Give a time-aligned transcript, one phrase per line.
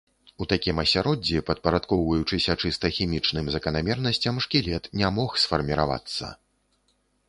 [0.43, 6.37] У такім асяроддзі, падпарадкоўваючыся чыста хімічным заканамернасцям, шкілет не мог сфарміравацца.